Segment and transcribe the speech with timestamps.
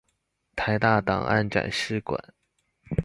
[0.55, 2.19] 臺大檔案展示館